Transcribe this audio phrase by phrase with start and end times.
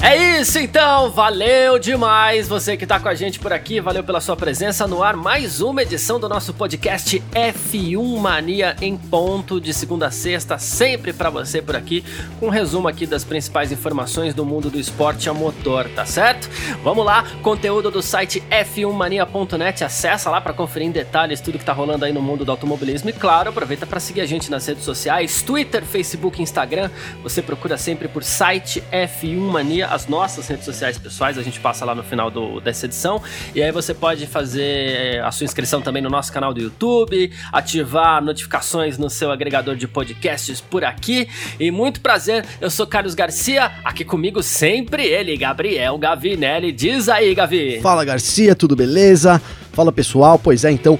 [0.00, 4.20] É isso então, valeu demais você que tá com a gente por aqui, valeu pela
[4.20, 9.74] sua presença no ar, mais uma edição do nosso podcast F1 Mania em ponto de
[9.74, 12.04] segunda a sexta, sempre para você por aqui,
[12.38, 16.48] com um resumo aqui das principais informações do mundo do esporte a motor, tá certo?
[16.84, 21.72] Vamos lá, conteúdo do site f1mania.net, acessa lá para conferir em detalhes tudo que tá
[21.72, 24.84] rolando aí no mundo do automobilismo e claro, aproveita para seguir a gente nas redes
[24.84, 26.88] sociais, Twitter, Facebook, Instagram,
[27.20, 31.84] você procura sempre por site F1 Mania as nossas redes sociais pessoais, a gente passa
[31.84, 33.22] lá no final do, dessa edição.
[33.54, 37.32] E aí você pode fazer eh, a sua inscrição também no nosso canal do YouTube,
[37.52, 41.28] ativar notificações no seu agregador de podcasts por aqui.
[41.58, 46.72] E muito prazer, eu sou Carlos Garcia, aqui comigo sempre ele, Gabriel Gavinelli.
[46.72, 47.80] Diz aí, Gavi.
[47.80, 49.40] Fala Garcia, tudo beleza?
[49.72, 50.98] Fala pessoal, pois é, então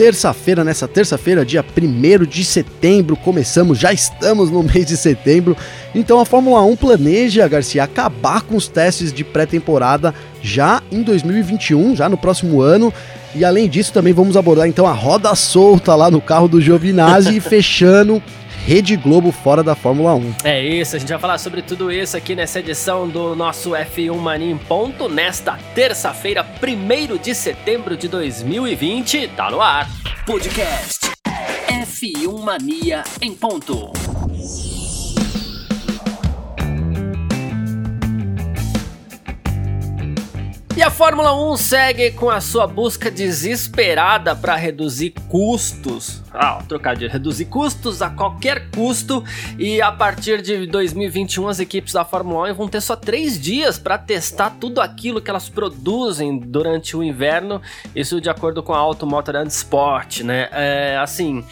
[0.00, 5.54] terça-feira, nessa terça-feira, dia 1 de setembro, começamos, já estamos no mês de setembro.
[5.94, 11.94] Então a Fórmula 1 planeja, Garcia, acabar com os testes de pré-temporada já em 2021,
[11.94, 12.90] já no próximo ano.
[13.34, 17.38] E além disso, também vamos abordar então a roda solta lá no carro do Giovinazzi,
[17.42, 18.22] fechando
[18.70, 20.34] Rede Globo fora da Fórmula 1.
[20.44, 24.16] É isso, a gente vai falar sobre tudo isso aqui nessa edição do nosso F1
[24.16, 29.90] Mania em ponto, nesta terça-feira, 1 de setembro de 2020, tá no ar.
[30.24, 31.00] Podcast
[31.66, 33.90] F1 Mania em ponto.
[40.76, 46.22] E a Fórmula 1 segue com a sua busca desesperada para reduzir custos.
[46.32, 49.24] Ah, trocadilho, reduzir custos a qualquer custo.
[49.58, 53.78] E a partir de 2021, as equipes da Fórmula 1 vão ter só três dias
[53.78, 57.60] para testar tudo aquilo que elas produzem durante o inverno.
[57.94, 60.48] Isso de acordo com a Auto Motor and Sport, né?
[60.52, 61.44] É, assim.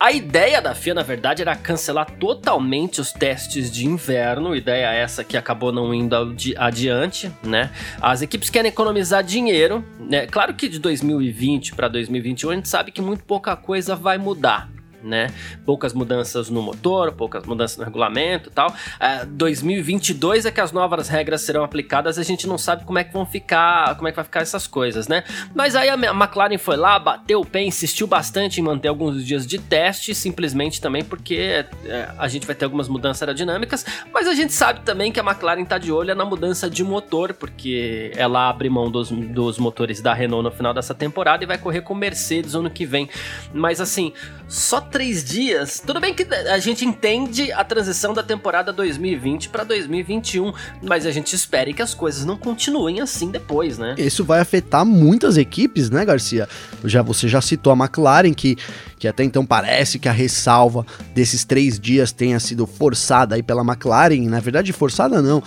[0.00, 4.54] A ideia da FIA, na verdade, era cancelar totalmente os testes de inverno.
[4.54, 6.14] Ideia essa que acabou não indo
[6.56, 7.72] adiante, né?
[8.00, 10.28] As equipes querem economizar dinheiro, né?
[10.28, 14.68] Claro que de 2020 para 2021 a gente sabe que muito pouca coisa vai mudar
[15.02, 15.28] né?
[15.64, 18.68] Poucas mudanças no motor, poucas mudanças no regulamento e tal.
[18.68, 23.04] Uh, 2022 é que as novas regras serão aplicadas, a gente não sabe como é
[23.04, 25.24] que vão ficar, como é que vai ficar essas coisas, né?
[25.54, 29.46] Mas aí a McLaren foi lá, bateu o pé, insistiu bastante em manter alguns dias
[29.46, 34.34] de teste, simplesmente também porque é, a gente vai ter algumas mudanças aerodinâmicas, mas a
[34.34, 38.48] gente sabe também que a McLaren tá de olho na mudança de motor, porque ela
[38.48, 41.94] abre mão dos, dos motores da Renault no final dessa temporada e vai correr com
[41.94, 43.08] Mercedes ano que vem.
[43.52, 44.12] Mas assim,
[44.48, 45.82] só três dias.
[45.84, 51.10] Tudo bem que a gente entende a transição da temporada 2020 para 2021, mas a
[51.10, 53.94] gente espera que as coisas não continuem assim depois, né?
[53.98, 56.48] Isso vai afetar muitas equipes, né, Garcia?
[56.84, 58.56] Já você já citou a McLaren que
[58.98, 63.62] que até então parece que a ressalva desses três dias tenha sido forçada aí pela
[63.62, 64.28] McLaren.
[64.28, 65.42] Na verdade, forçada não.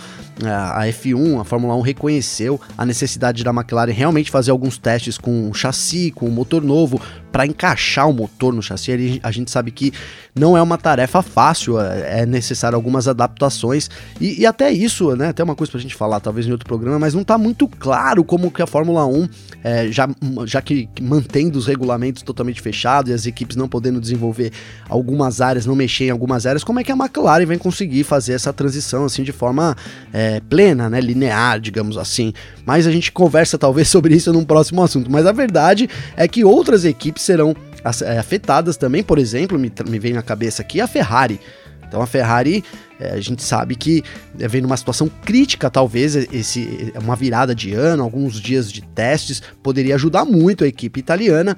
[0.74, 5.50] A F1, a Fórmula 1 reconheceu a necessidade da McLaren realmente fazer alguns testes com
[5.50, 9.20] o chassi, com o motor novo, para encaixar o motor no chassi.
[9.22, 9.92] A gente sabe que
[10.34, 13.90] não é uma tarefa fácil, é, é necessário algumas adaptações
[14.20, 15.28] e, e até isso, né?
[15.28, 18.24] Até uma coisa pra gente falar, talvez em outro programa, mas não tá muito claro
[18.24, 19.28] como que a Fórmula 1,
[19.62, 20.08] é, já,
[20.46, 24.52] já que mantendo os regulamentos totalmente fechados e as equipes não podendo desenvolver
[24.88, 28.32] algumas áreas, não mexer em algumas áreas, como é que a McLaren vai conseguir fazer
[28.32, 29.76] essa transição assim de forma
[30.12, 31.00] é, plena, né?
[31.00, 32.32] Linear, digamos assim.
[32.64, 35.10] Mas a gente conversa talvez sobre isso num próximo assunto.
[35.10, 37.54] Mas a verdade é que outras equipes serão
[38.02, 41.40] é, afetadas também, por exemplo, me, me vem na cabeça aqui a Ferrari.
[41.92, 42.64] Então a Ferrari,
[42.98, 44.02] é, a gente sabe que
[44.38, 49.42] é, vem numa situação crítica, talvez esse uma virada de ano, alguns dias de testes
[49.62, 51.54] poderia ajudar muito a equipe italiana.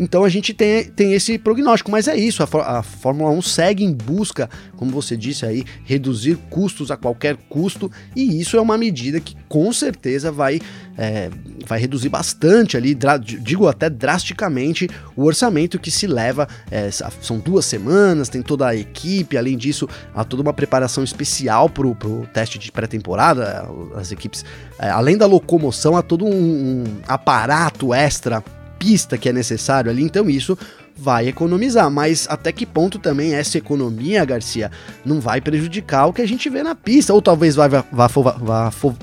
[0.00, 3.84] Então a gente tem, tem esse prognóstico, mas é isso, a, a, Fórmula 1 segue
[3.84, 8.78] em busca, como você disse aí, reduzir custos a qualquer custo, e isso é uma
[8.78, 10.58] medida que com certeza vai,
[10.96, 11.28] é,
[11.66, 12.96] vai reduzir bastante ali,
[13.42, 18.74] digo até drasticamente, o orçamento que se leva, é, são duas semanas, tem toda a
[18.74, 24.46] equipe, além disso, há toda uma preparação especial para o teste de pré-temporada, as equipes,
[24.78, 28.42] é, além da locomoção, há todo um, um aparato extra
[28.80, 30.56] pista que é necessário ali, então isso
[30.96, 34.70] vai economizar, mas até que ponto também essa economia, Garcia,
[35.04, 37.68] não vai prejudicar o que a gente vê na pista, ou talvez vai,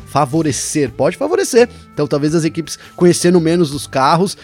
[0.08, 1.70] favorecer, pode favorecer.
[1.94, 4.36] Então talvez as equipes conhecendo menos os carros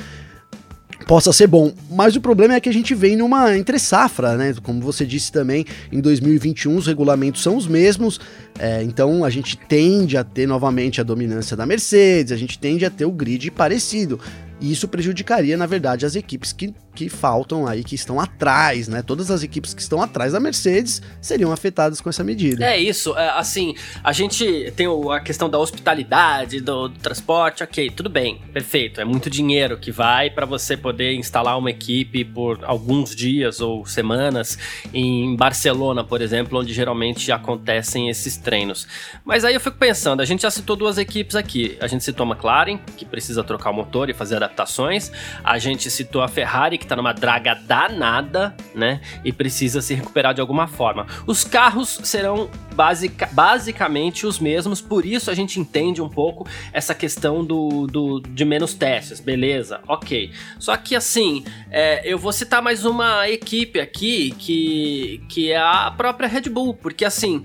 [1.03, 1.73] possa ser bom.
[1.91, 4.53] Mas o problema é que a gente vem numa entre safra, né?
[4.63, 8.19] Como você disse também, em 2021 os regulamentos são os mesmos,
[8.57, 12.85] é, então a gente tende a ter novamente a dominância da Mercedes, a gente tende
[12.85, 14.19] a ter o grid parecido.
[14.63, 19.01] E isso prejudicaria, na verdade, as equipes que, que faltam aí, que estão atrás, né?
[19.01, 22.63] Todas as equipes que estão atrás da Mercedes seriam afetadas com essa medida.
[22.63, 27.89] É isso, é, assim, a gente tem a questão da hospitalidade, do, do, transporte, ok,
[27.89, 29.01] tudo bem, perfeito.
[29.01, 33.85] É muito dinheiro que vai para você poder instalar uma equipe por alguns dias ou
[33.85, 34.57] semanas
[34.93, 38.87] em Barcelona, por exemplo, onde geralmente acontecem esses treinos.
[39.25, 41.77] Mas aí eu fico pensando, a gente já citou duas equipes aqui.
[41.81, 45.11] A gente citou a McLaren, que precisa trocar o motor e fazer adaptações adaptações.
[45.43, 49.01] A gente citou a Ferrari, que tá numa draga danada, né?
[49.25, 51.07] E precisa se recuperar de alguma forma.
[51.25, 56.95] Os carros serão basic, basicamente os mesmos, por isso a gente entende um pouco essa
[56.95, 60.31] questão do, do de menos testes, beleza, ok.
[60.59, 65.93] Só que assim, é, eu vou citar mais uma equipe aqui que, que é a
[65.95, 67.43] própria Red Bull, porque assim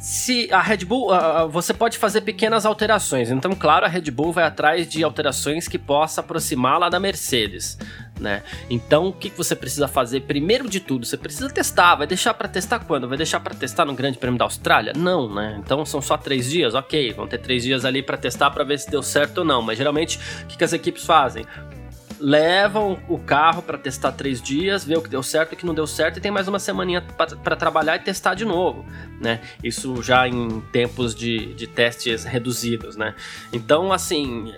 [0.00, 3.30] se a Red Bull, uh, você pode fazer pequenas alterações.
[3.30, 7.78] Então, claro, a Red Bull vai atrás de alterações que possa aproximá-la da Mercedes,
[8.18, 8.42] né?
[8.70, 10.22] Então, o que você precisa fazer?
[10.22, 11.96] Primeiro de tudo, você precisa testar.
[11.96, 13.06] Vai deixar para testar quando?
[13.06, 14.94] Vai deixar para testar no Grande Prêmio da Austrália?
[14.96, 15.60] Não, né?
[15.62, 17.12] Então, são só três dias, ok?
[17.12, 19.60] Vão ter três dias ali para testar para ver se deu certo ou não.
[19.60, 21.44] Mas geralmente, o que, que as equipes fazem?
[22.20, 25.66] Levam o carro para testar três dias, ver o que deu certo e o que
[25.66, 28.84] não deu certo e tem mais uma semaninha para trabalhar e testar de novo,
[29.20, 29.40] né?
[29.64, 33.14] Isso já em tempos de, de testes reduzidos, né?
[33.52, 34.52] Então, assim,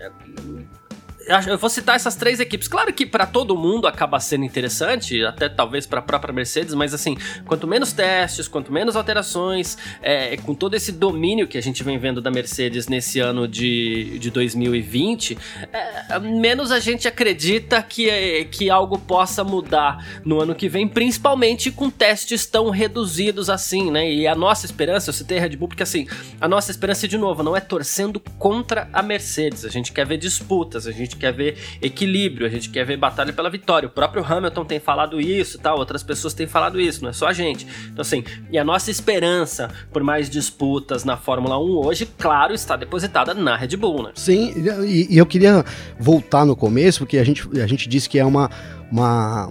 [1.49, 2.69] eu vou citar essas três equipes.
[2.69, 6.95] Claro que para todo mundo acaba sendo interessante, até talvez para a própria Mercedes, mas
[6.95, 7.17] assim,
[7.47, 11.99] quanto menos testes, quanto menos alterações, é, com todo esse domínio que a gente vem
[11.99, 15.39] vendo da Mercedes nesse ano de, de 2020,
[15.73, 21.71] é, menos a gente acredita que, que algo possa mudar no ano que vem, principalmente
[21.71, 24.11] com testes tão reduzidos assim, né?
[24.11, 26.07] E a nossa esperança, eu citei a Red Bull porque assim,
[26.41, 30.17] a nossa esperança, de novo, não é torcendo contra a Mercedes, a gente quer ver
[30.17, 33.87] disputas, a gente quer ver equilíbrio, a gente quer ver batalha pela vitória.
[33.87, 37.29] O próprio Hamilton tem falado isso, tal, outras pessoas têm falado isso, não é só
[37.29, 37.67] a gente.
[37.91, 42.77] Então assim, e a nossa esperança por mais disputas na Fórmula 1 hoje, claro, está
[42.77, 44.11] depositada na Red Bull, né?
[44.15, 44.53] Sim,
[44.85, 45.65] e, e eu queria
[45.99, 48.51] voltar no começo, porque a gente, a gente disse que é uma
[48.93, 49.49] uma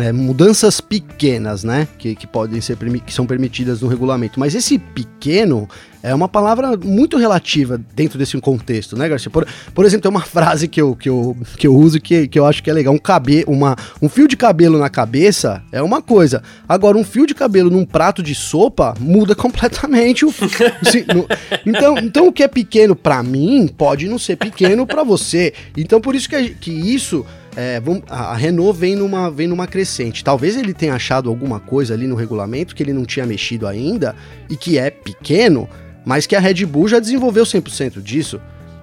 [0.00, 2.76] é, mudanças pequenas, né, que, que podem ser
[3.06, 4.40] que são permitidas no regulamento.
[4.40, 5.68] Mas esse pequeno
[6.02, 9.30] é uma palavra muito relativa dentro desse contexto, né, Garcia?
[9.30, 12.36] Por, por exemplo, tem uma frase que eu, que eu, que eu uso que, que
[12.36, 12.92] eu acho que é legal.
[12.92, 16.42] Um, cabe, uma, um fio de cabelo na cabeça é uma coisa.
[16.68, 20.32] Agora, um fio de cabelo num prato de sopa muda completamente o.
[20.32, 21.28] se, no,
[21.64, 25.52] então, então, o que é pequeno para mim pode não ser pequeno para você.
[25.76, 27.24] Então, por isso que, que isso
[27.56, 30.22] é, vamos, a Renault vem numa, vem numa crescente.
[30.22, 34.14] Talvez ele tenha achado alguma coisa ali no regulamento que ele não tinha mexido ainda
[34.48, 35.68] e que é pequeno,
[36.04, 38.40] mas que a Red Bull já desenvolveu 100% disso.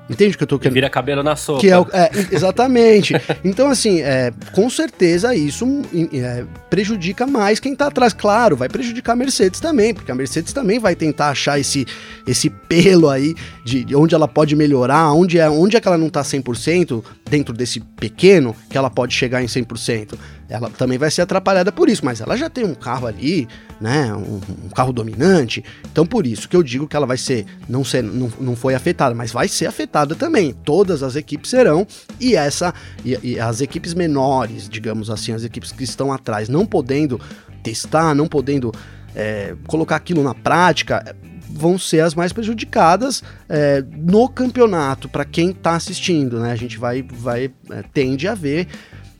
[0.09, 0.73] Entende o que eu tô querendo?
[0.73, 1.59] Vira cabelo na sopa.
[1.59, 3.13] Que é, é exatamente.
[3.43, 5.65] então, assim, é, com certeza isso
[6.13, 8.13] é, prejudica mais quem tá atrás.
[8.13, 11.85] Claro, vai prejudicar a Mercedes também, porque a Mercedes também vai tentar achar esse,
[12.25, 15.97] esse pelo aí de, de onde ela pode melhorar, onde é, onde é que ela
[15.97, 20.13] não tá 100% dentro desse pequeno, que ela pode chegar em 100%
[20.49, 23.47] ela também vai ser atrapalhada por isso, mas ela já tem um carro ali,
[23.81, 27.45] né, um, um, carro dominante, então por isso que eu digo que ela vai ser,
[27.67, 31.85] não, ser, não, não foi afetada, mas vai ser afetada também, todas as equipes serão,
[32.19, 36.65] e essa, e, e as equipes menores, digamos assim, as equipes que estão atrás, não
[36.65, 37.19] podendo
[37.61, 38.71] testar, não podendo
[39.13, 41.15] é, colocar aquilo na prática,
[41.49, 46.51] vão ser as mais prejudicadas é, no campeonato para quem está assistindo, né?
[46.51, 48.67] A gente vai, vai é, tende a ver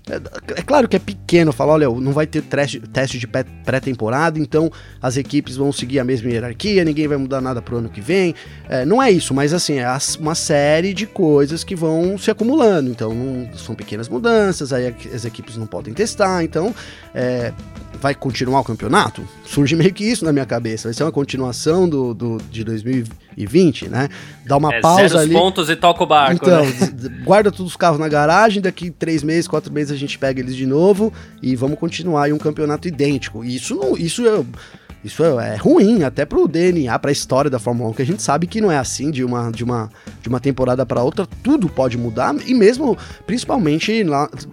[0.10, 4.72] é, é, claro que é pequeno falar, olha, não vai ter teste, de pré-temporada, então
[5.02, 8.34] as equipes vão seguir a mesma hierarquia, ninguém vai mudar nada pro ano que vem.
[8.70, 9.88] É, não é isso, mas assim, é
[10.20, 12.90] uma série de coisas que vão se acumulando.
[12.90, 13.14] Então,
[13.56, 16.74] são pequenas mudanças, aí as equipes não podem testar, então
[17.14, 17.52] é,
[18.00, 19.28] vai continuar o campeonato?
[19.46, 20.88] Surge meio que isso na minha cabeça.
[20.88, 24.10] Vai ser uma continuação do, do de 2020, né?
[24.46, 25.34] Dá uma é, pausa ali.
[25.34, 26.36] pontos e toca o barco.
[26.36, 27.24] Então, né?
[27.24, 30.56] guarda todos os carros na garagem, daqui três meses, quatro meses a gente pega eles
[30.56, 31.12] de novo
[31.42, 33.44] e vamos continuar aí um campeonato idêntico.
[33.44, 34.46] Isso não, isso eu
[35.08, 38.22] Isso é, é ruim até pro DNA, pra história da Fórmula 1, que a gente
[38.22, 39.90] sabe que não é assim de uma, de uma,
[40.22, 44.06] de uma temporada para outra, tudo pode mudar, e mesmo, principalmente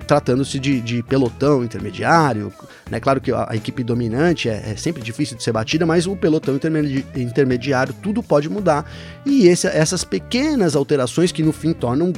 [0.07, 2.53] tratando-se de, de pelotão intermediário,
[2.89, 3.01] né?
[3.01, 6.15] Claro que a, a equipe dominante é, é, sempre difícil de ser batida, mas o
[6.15, 8.89] pelotão intermedi intermediário, tudo pode mudar,
[9.27, 12.13] e esse, essas pequenas alterações que no fim tornam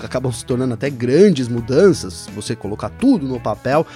[0.00, 3.86] acabam se tornando até grandes mudanças, você colocar tudo no papel,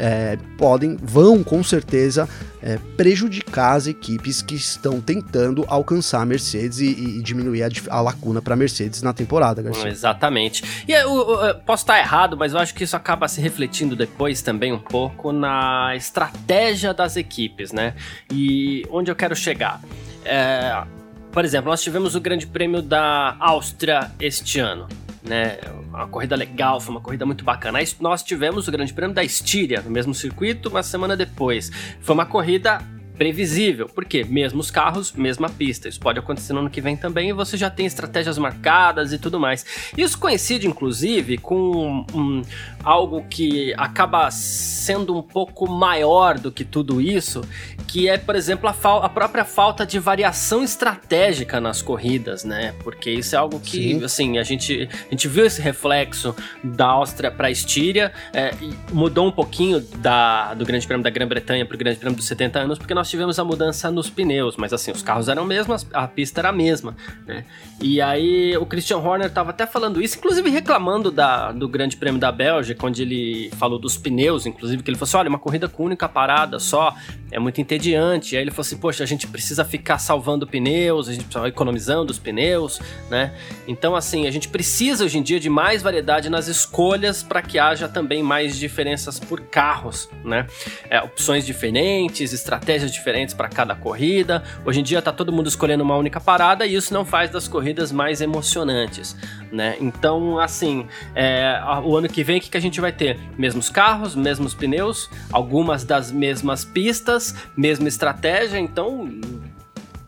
[0.00, 2.26] é, podem, vão com certeza
[2.62, 8.00] é, prejudicar as equipes que estão tentando alcançar a Mercedes e, e diminuir a, a
[8.00, 9.88] lacuna para a Mercedes na temporada, Garcia.
[9.88, 10.84] Exatamente.
[10.88, 13.94] E eu, eu, eu, posso estar errado, mas eu acho que isso acaba se refletindo
[13.94, 17.94] depois também um pouco na estratégia das equipes, né?
[18.32, 19.82] E onde eu quero chegar.
[20.24, 20.82] É,
[21.30, 24.88] por exemplo, nós tivemos o Grande Prêmio da Áustria este ano
[25.22, 25.58] né?
[25.88, 27.78] Uma corrida legal, foi uma corrida muito bacana.
[27.78, 31.70] Aí nós tivemos o Grande Prêmio da Estíria, no mesmo circuito, uma semana depois.
[32.00, 32.80] Foi uma corrida
[33.20, 35.90] previsível, porque mesmos carros, mesma pista.
[35.90, 39.18] Isso pode acontecer no ano que vem também e você já tem estratégias marcadas e
[39.18, 39.92] tudo mais.
[39.94, 42.40] Isso coincide, inclusive, com um,
[42.82, 47.42] algo que acaba sendo um pouco maior do que tudo isso,
[47.86, 52.72] que é, por exemplo, a, a própria falta de variação estratégica nas corridas, né?
[52.84, 54.04] Porque isso é algo que, Sim.
[54.04, 58.54] assim, a gente, a gente viu esse reflexo da Áustria para a Estíria, é,
[58.92, 62.60] mudou um pouquinho da, do Grande Prêmio da Grã-Bretanha para o Grande Prêmio dos 70
[62.60, 66.06] anos, porque nós tivemos a mudança nos pneus, mas assim, os carros eram mesmos, a
[66.06, 66.96] pista era a mesma,
[67.26, 67.44] né?
[67.80, 72.20] E aí o Christian Horner estava até falando isso, inclusive reclamando da, do Grande Prêmio
[72.20, 75.68] da Bélgica, onde ele falou dos pneus, inclusive, que ele falou assim: olha, uma corrida
[75.68, 76.94] com única parada só
[77.30, 78.34] é muito entediante.
[78.34, 81.48] E aí ele falou assim: poxa, a gente precisa ficar salvando pneus, a gente precisa
[81.48, 83.34] economizando os pneus, né?
[83.66, 87.58] Então, assim, a gente precisa hoje em dia de mais variedade nas escolhas para que
[87.58, 90.46] haja também mais diferenças por carros, né?
[90.88, 94.42] É, opções diferentes, estratégias diferentes para cada corrida.
[94.64, 97.48] Hoje em dia tá todo mundo escolhendo uma única parada e isso não faz das
[97.48, 99.16] corridas mais emocionantes,
[99.52, 99.76] né?
[99.80, 103.18] Então, assim, é, o ano que vem, o que, que a gente vai ter?
[103.36, 109.08] Mesmos carros, mesmos pneus, algumas das mesmas pistas, mesma estratégia, então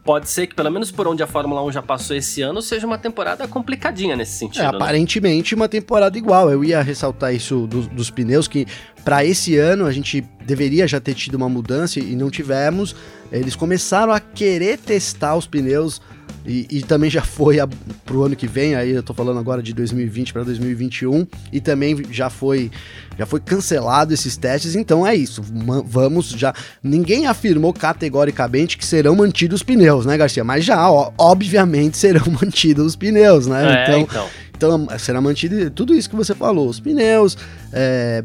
[0.05, 2.87] pode ser que, pelo menos por onde a Fórmula 1 já passou esse ano, seja
[2.87, 4.63] uma temporada complicadinha nesse sentido.
[4.63, 4.77] É, né?
[4.77, 6.51] aparentemente uma temporada igual.
[6.51, 8.67] Eu ia ressaltar isso do, dos pneus, que
[9.05, 12.97] para esse ano a gente deveria já ter tido uma mudança e não tivemos.
[13.31, 16.01] Eles começaram a querer testar os pneus
[16.45, 17.69] e, e, também já foi a,
[18.05, 22.03] pro ano que vem, aí eu tô falando agora de 2020 para 2021, e também
[22.11, 22.71] já foi
[23.19, 25.43] já foi cancelado esses testes, então é isso.
[25.85, 26.55] Vamos já.
[26.83, 30.43] Ninguém afirmou categoricamente que serão mantidos os pneus, né, Garcia?
[30.43, 33.63] Mas já, ó, obviamente, serão mantidos os pneus, né?
[33.63, 34.87] É, então, então.
[34.87, 37.37] então será mantido tudo isso que você falou, os pneus,
[37.73, 38.25] é,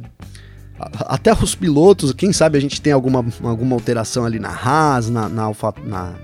[0.80, 5.28] até os pilotos, quem sabe a gente tem alguma, alguma alteração ali na Haas, na,
[5.28, 6.16] na, Alfa, na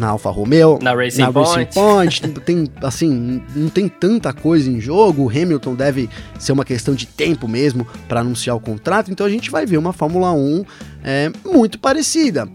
[0.00, 4.70] na Alfa Romeo, na Racing na Point, Racing Point tem, assim, não tem tanta coisa
[4.70, 5.24] em jogo.
[5.24, 9.30] O Hamilton deve ser uma questão de tempo mesmo para anunciar o contrato, então a
[9.30, 10.64] gente vai ver uma Fórmula 1
[11.04, 12.48] é, muito parecida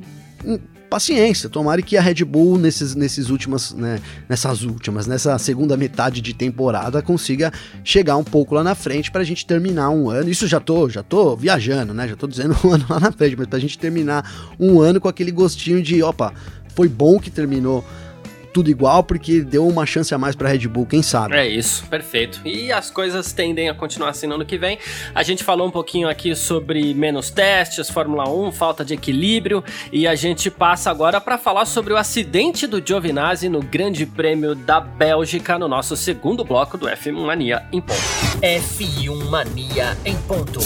[0.44, 0.58] hum,
[0.90, 4.00] paciência, tomara que a Red Bull nesses, nesses últimas, né,
[4.30, 7.52] nessas últimas, nessa segunda metade de temporada consiga
[7.84, 10.30] chegar um pouco lá na frente para a gente terminar um ano.
[10.30, 12.08] Isso já tô, já tô viajando, né?
[12.08, 15.02] Já tô dizendo um ano lá na frente, mas para a gente terminar um ano
[15.02, 16.34] com aquele gostinho de, opa,
[16.76, 17.84] foi bom que terminou
[18.56, 21.36] tudo igual, porque deu uma chance a mais para Red Bull, quem sabe.
[21.36, 22.40] É isso, perfeito.
[22.46, 24.80] E as coisas tendem a continuar assim no ano que vem.
[25.14, 30.08] A gente falou um pouquinho aqui sobre menos testes, Fórmula 1, falta de equilíbrio, e
[30.08, 34.80] a gente passa agora para falar sobre o acidente do Giovinazzi no Grande Prêmio da
[34.80, 38.00] Bélgica, no nosso segundo bloco do F1 Mania em ponto.
[38.42, 40.62] F1 Mania em ponto.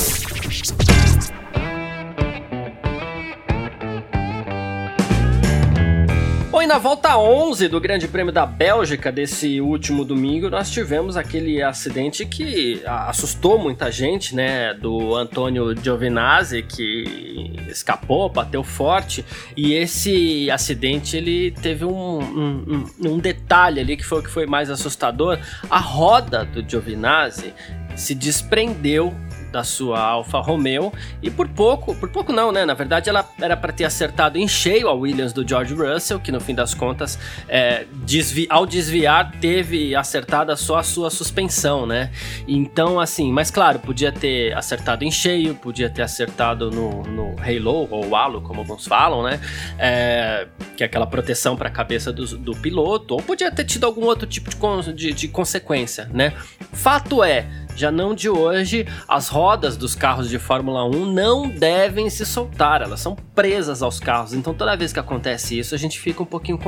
[6.59, 11.15] Bom, e na volta 11 do Grande Prêmio da Bélgica desse último domingo, nós tivemos
[11.15, 14.73] aquele acidente que assustou muita gente, né?
[14.73, 19.23] Do Antônio Giovinazzi, que escapou, bateu forte.
[19.55, 24.45] E esse acidente, ele teve um, um, um detalhe ali que foi o que foi
[24.45, 25.39] mais assustador.
[25.69, 27.53] A roda do Giovinazzi
[27.95, 29.15] se desprendeu
[29.51, 30.91] da sua Alfa Romeo
[31.21, 32.65] e por pouco, por pouco não, né?
[32.65, 36.31] Na verdade, ela era para ter acertado em cheio a Williams do George Russell, que
[36.31, 42.11] no fim das contas, é, desvi ao desviar, teve acertada só a sua suspensão, né?
[42.47, 47.87] Então, assim, mas claro, podia ter acertado em cheio, podia ter acertado no, no halo
[47.89, 49.39] ou halo, como alguns falam, né?
[49.77, 53.85] É, que é aquela proteção para a cabeça do, do, piloto, ou podia ter tido
[53.85, 56.33] algum outro tipo de, de, de consequência, né?
[56.71, 57.47] Fato é,
[57.79, 62.81] já não de hoje, as rodas dos carros de Fórmula 1 não devem se soltar,
[62.81, 64.33] elas são presas aos carros.
[64.33, 66.59] Então toda vez que acontece isso, a gente fica um pouquinho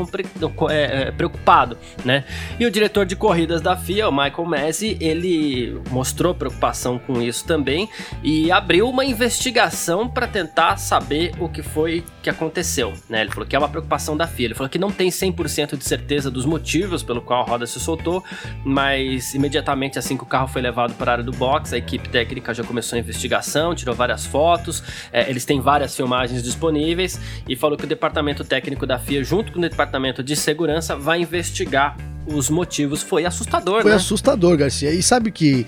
[0.70, 2.24] é, é, preocupado, né?
[2.60, 7.46] E o diretor de corridas da FIA, o Michael Masi, ele mostrou preocupação com isso
[7.46, 7.90] também
[8.24, 13.22] e abriu uma investigação para tentar saber o que foi que aconteceu, né?
[13.22, 14.48] Ele falou que é uma preocupação da FIA.
[14.48, 17.80] Ele falou que não tem 100% de certeza dos motivos pelo qual a roda se
[17.80, 18.24] soltou,
[18.64, 22.08] mas imediatamente assim que o carro foi levado para a área do box, a equipe
[22.10, 27.56] técnica já começou a investigação, tirou várias fotos, é, eles têm várias filmagens disponíveis e
[27.56, 31.98] falou que o departamento técnico da FIA, junto com o departamento de segurança, vai investigar
[32.28, 33.02] os motivos.
[33.02, 33.98] Foi assustador, Foi né?
[33.98, 34.92] assustador, Garcia.
[34.92, 35.66] E sabe que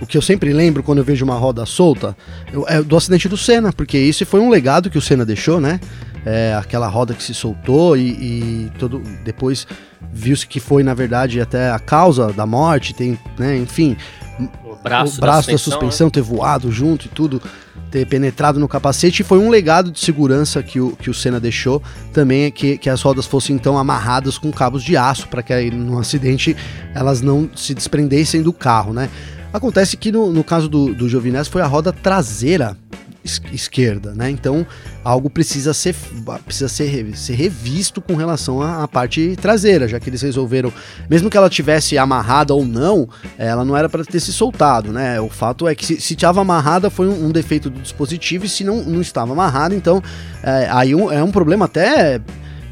[0.00, 2.16] o que eu sempre lembro quando eu vejo uma roda solta
[2.68, 5.80] é do acidente do Senna, porque isso foi um legado que o Senna deixou, né?
[6.24, 9.66] É, aquela roda que se soltou e, e todo depois
[10.12, 13.96] viu-se que foi na verdade até a causa da morte, tem, né, enfim,
[14.80, 16.10] o braço, o braço da, suspensão, da suspensão né?
[16.12, 17.40] ter voado junto e tudo,
[17.90, 21.82] ter penetrado no capacete, foi um legado de segurança que o, que o Senna deixou
[22.12, 25.52] também é que, que as rodas fossem então amarradas com cabos de aço para que
[25.52, 26.56] aí, no acidente
[26.94, 29.08] elas não se desprendessem do carro, né?
[29.52, 32.76] Acontece que no, no caso do, do Giovinazzi foi a roda traseira
[33.52, 34.30] esquerda, né?
[34.30, 34.66] Então
[35.04, 35.94] algo precisa ser,
[36.44, 40.72] precisa ser, ser revisto com relação à, parte traseira, já que eles resolveram,
[41.08, 43.08] mesmo que ela tivesse amarrada ou não,
[43.38, 45.20] ela não era para ter se soltado, né?
[45.20, 48.64] O fato é que se estava amarrada foi um, um, defeito do dispositivo e se
[48.64, 50.02] não, não estava amarrada, então
[50.42, 52.20] é, aí um, é um problema até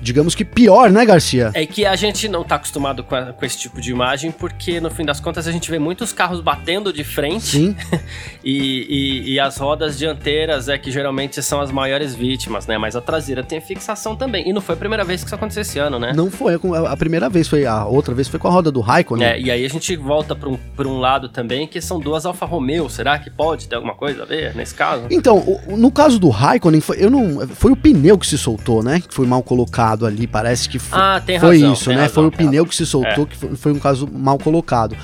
[0.05, 1.51] digamos que pior, né, Garcia?
[1.55, 4.79] É que a gente não tá acostumado com, a, com, esse tipo de imagem, porque
[4.79, 7.47] no fim das contas a gente vê muitos carros batendo de frente.
[7.47, 7.77] Sim.
[8.45, 12.77] e, e, e, as rodas dianteiras é que geralmente são as maiores vítimas, né?
[12.77, 14.49] Mas a traseira tem fixação também.
[14.49, 16.13] E não foi a primeira vez que isso aconteceu esse ano, né?
[16.15, 16.55] Não foi.
[16.87, 17.65] A primeira vez foi.
[17.65, 19.27] A outra vez foi com a roda do Raikkonen.
[19.27, 22.27] É, e aí a gente volta para um, pra um lado também, que são duas
[22.27, 22.91] Alfa Romeo.
[22.91, 25.07] Será que pode ter alguma coisa a ver nesse caso?
[25.11, 29.01] Então, no caso do Raikkonen, foi, eu não, foi o pneu que se soltou, né?
[29.01, 31.97] Que foi mal colocado colocado ali, parece que foi, ah, foi razão, isso, né?
[31.97, 33.27] Razão, foi o pneu que se soltou, é.
[33.27, 34.97] que foi, foi, um caso mal colocado.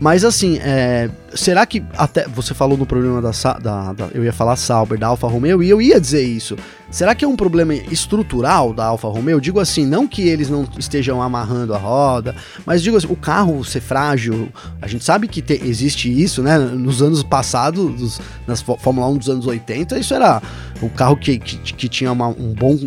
[0.00, 4.32] Mas assim, é, será que até você falou no problema da, da, da, eu ia
[4.32, 6.56] falar Sauber da Alfa Romeo e eu ia dizer isso.
[6.88, 9.40] Será que é um problema estrutural da Alfa Romeo?
[9.40, 13.64] Digo assim, não que eles não estejam amarrando a roda, mas digo assim, o carro
[13.64, 14.48] ser frágil,
[14.80, 16.56] a gente sabe que te, existe isso, né?
[16.56, 20.40] Nos anos passados, dos, nas Fórmula 1 dos anos 80, isso era
[20.80, 22.78] o carro que, que, que tinha uma, um bom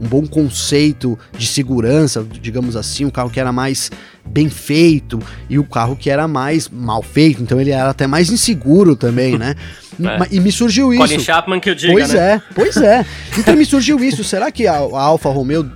[0.00, 3.90] um bom conceito de segurança, digamos assim, um carro que era mais
[4.24, 5.18] bem feito
[5.48, 9.38] e o carro que era mais mal feito, então ele era até mais inseguro também,
[9.38, 9.54] né?
[10.00, 10.28] É.
[10.30, 11.02] E me surgiu isso.
[11.02, 12.34] Colin Chapman que eu diga, Pois né?
[12.34, 13.04] é, pois é.
[13.36, 14.22] Então me surgiu isso.
[14.22, 15.68] Será que a, a Alfa Romeo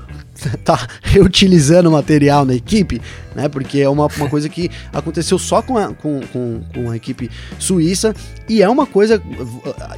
[0.65, 3.01] tá reutilizando material na equipe,
[3.35, 3.49] né?
[3.49, 7.31] Porque é uma, uma coisa que aconteceu só com a, com, com, com a equipe
[7.59, 8.15] suíça
[8.49, 9.23] e é uma coisa.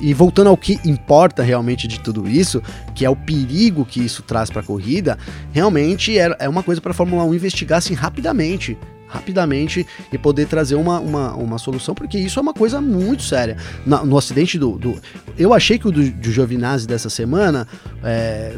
[0.00, 2.62] E voltando ao que importa realmente de tudo isso,
[2.94, 5.18] que é o perigo que isso traz para a corrida,
[5.52, 8.76] realmente é, é uma coisa para a Fórmula 1 investigar assim rapidamente
[9.14, 13.57] rapidamente e poder trazer uma, uma, uma solução, porque isso é uma coisa muito séria.
[13.87, 15.00] No acidente do, do,
[15.38, 17.66] Eu achei que o do, do Giovinazzi dessa semana.
[18.02, 18.57] É,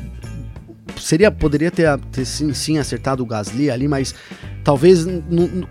[0.99, 4.15] seria poderia ter, ter sim, sim, acertado o Gasly ali, mas
[4.63, 5.07] talvez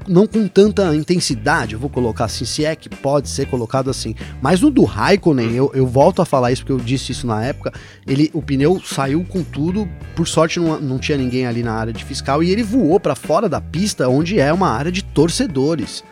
[0.08, 4.15] não com tanta intensidade, eu vou colocar assim, se é que pode ser colocado assim.
[4.41, 7.43] Mas no do Raikkonen, eu, eu volto a falar isso porque eu disse isso na
[7.43, 7.71] época,
[8.06, 11.93] ele o pneu saiu com tudo, por sorte não, não tinha ninguém ali na área
[11.93, 16.04] de fiscal e ele voou para fora da pista, onde é uma área de torcedores.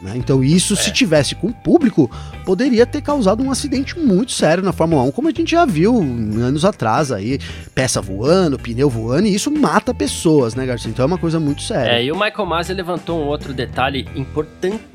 [0.00, 0.12] Né?
[0.16, 0.76] Então, isso, é.
[0.76, 2.10] se tivesse com o público,
[2.44, 5.96] poderia ter causado um acidente muito sério na Fórmula 1, como a gente já viu
[5.96, 7.38] anos atrás aí,
[7.74, 10.90] peça voando, pneu voando, e isso mata pessoas, né, Garcia?
[10.90, 11.92] Então é uma coisa muito séria.
[11.92, 14.06] É, e o Michael Masi levantou um outro detalhe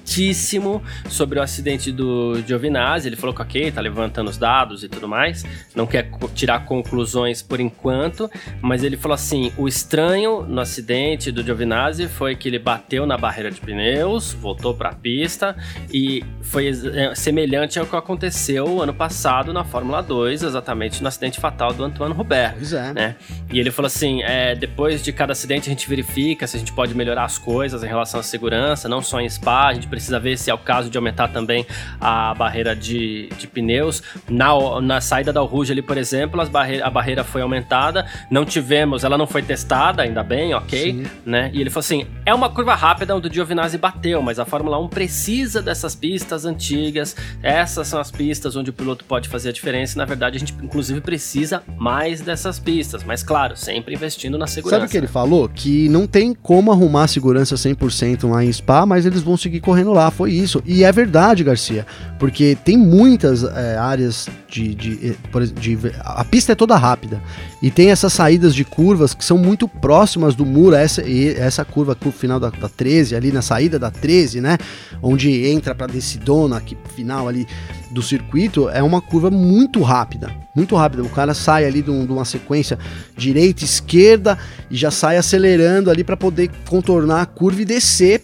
[0.02, 3.08] importantíssimo sobre o acidente do Giovinazzi.
[3.08, 7.42] Ele falou que, ok, tá levantando os dados e tudo mais, não quer tirar conclusões
[7.42, 8.30] por enquanto,
[8.62, 13.18] mas ele falou assim: o estranho no acidente do Giovinazzi foi que ele bateu na
[13.18, 15.56] barreira de pneus, voltou para pista
[15.94, 21.40] e foi é, semelhante ao que aconteceu ano passado na Fórmula 2, exatamente no acidente
[21.40, 22.54] fatal do Antoine Robert.
[22.56, 22.94] Pois é.
[22.94, 23.16] Né?
[23.52, 26.74] E ele falou assim: é, depois de cada acidente a gente verifica se a gente
[26.74, 30.20] pode melhorar as coisas em relação à segurança, não só em Spa, a gente precisa
[30.20, 31.68] ver se é o caso de aumentar também
[32.00, 34.02] a barreira de, de pneus.
[34.28, 39.04] Na, na saída da Rouge ali, por exemplo, barre a barreira foi aumentada, não tivemos,
[39.04, 41.06] ela não foi testada, ainda bem, ok, Sim.
[41.26, 41.52] né?
[41.54, 44.80] E ele falou assim: é uma curva rápida onde o Giovinazzi bateu, mas a Fórmula
[44.80, 47.16] 1 precisa dessas pistas antigas.
[47.44, 49.96] Essas são as pistas onde o piloto pode fazer a diferença.
[49.96, 53.04] E, na verdade, a gente inclusive precisa mais dessas pistas.
[53.04, 54.82] Mas claro, sempre investindo na segurança.
[54.82, 55.50] Sabe o que ele falou?
[55.50, 59.60] Que não tem como arrumar a segurança 100% lá em Spa, mas eles vão seguir
[59.60, 60.62] correndo correndo lá, foi isso.
[60.66, 61.86] E é verdade, Garcia,
[62.20, 67.22] porque tem muitas é, áreas de, de, de, de, A pista é toda rápida.
[67.62, 70.76] E tem essas saídas de curvas que são muito próximas do muro.
[70.76, 71.04] Essa,
[71.38, 74.58] essa curva, curva final da, da 13, ali na saída da 13, né?
[75.02, 77.48] Onde entra pra decidona, aqui final ali
[77.90, 80.32] do circuito, é uma curva muito rápida.
[80.56, 81.04] Muito rápida.
[81.04, 82.78] O cara sai ali de, um, de uma sequência
[83.18, 84.38] direita, esquerda
[84.70, 88.24] e já sai acelerando ali para poder contornar a curva e descer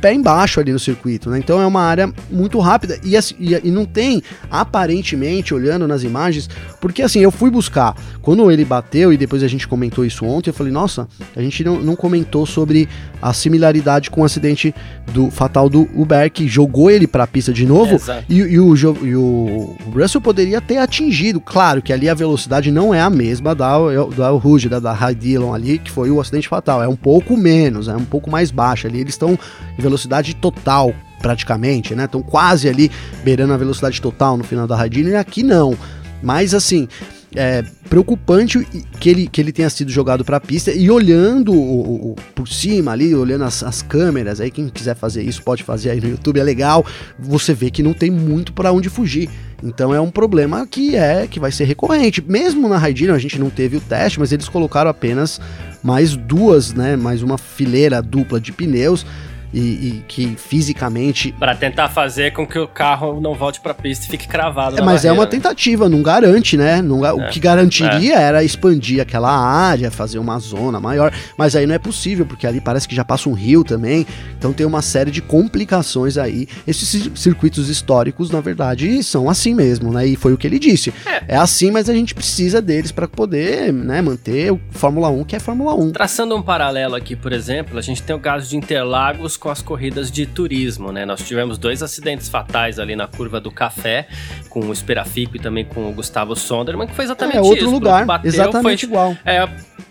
[0.00, 1.38] pé embaixo ali no circuito, né?
[1.38, 6.48] Então é uma área muito rápida e, e, e, não tem, aparentemente, olhando nas imagens,
[6.80, 10.50] porque assim, eu fui buscar, quando ele bateu e depois a gente comentou isso ontem,
[10.50, 12.88] eu falei, nossa, a gente não, não comentou sobre
[13.20, 14.74] a similaridade com o acidente
[15.12, 18.74] do fatal do Uber, que jogou ele para a pista de novo e, e, o,
[18.76, 23.54] e o Russell poderia ter atingido, claro que ali a velocidade não é a mesma
[23.54, 23.76] da,
[24.16, 27.36] da Rouge, da, da High Dillon ali, que foi o acidente fatal, é um pouco
[27.36, 29.38] menos, é um pouco mais baixa ali, eles estão
[29.78, 32.04] em velocidade total, praticamente, né?
[32.04, 32.90] Estão quase ali
[33.24, 35.76] beirando a velocidade total no final da radinha, e aqui não.
[36.22, 36.88] Mas assim,
[37.34, 38.58] é preocupante
[39.00, 42.46] que ele, que ele tenha sido jogado para a pista e olhando o, o, por
[42.46, 46.08] cima ali, olhando as, as, câmeras, aí quem quiser fazer isso pode fazer aí no
[46.08, 46.84] YouTube, é legal.
[47.18, 49.28] Você vê que não tem muito para onde fugir.
[49.62, 52.22] Então é um problema que é que vai ser recorrente.
[52.26, 55.40] Mesmo na Raidino a gente não teve o teste, mas eles colocaram apenas
[55.82, 59.04] mais duas, né, mais uma fileira dupla de pneus
[59.52, 61.32] e, e que fisicamente.
[61.32, 64.78] Para tentar fazer com que o carro não volte para pista e fique cravado.
[64.78, 65.30] É, mas barreira, é uma né?
[65.30, 66.80] tentativa, não garante, né?
[66.80, 68.22] Não, é, o que garantiria é.
[68.22, 72.60] era expandir aquela área, fazer uma zona maior, mas aí não é possível, porque ali
[72.60, 74.06] parece que já passa um rio também,
[74.38, 76.48] então tem uma série de complicações aí.
[76.66, 80.06] Esses circuitos históricos, na verdade, são assim mesmo, né?
[80.06, 80.92] E foi o que ele disse.
[81.06, 85.24] É, é assim, mas a gente precisa deles para poder né, manter o Fórmula 1,
[85.24, 85.92] que é Fórmula 1.
[85.92, 89.60] Traçando um paralelo aqui, por exemplo, a gente tem o caso de Interlagos com as
[89.60, 91.04] corridas de turismo, né?
[91.04, 94.06] Nós tivemos dois acidentes fatais ali na curva do Café,
[94.48, 97.70] com o Esperafico e também com o Gustavo Sonderman, que foi exatamente é, outro isso.
[97.70, 99.16] lugar, bateu, exatamente foi, igual.
[99.24, 99.48] É,